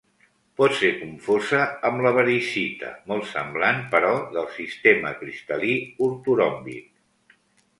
[0.59, 7.39] Pot ser confosa amb la variscita, molt semblant però del sistema cristal·lí ortoròmbic.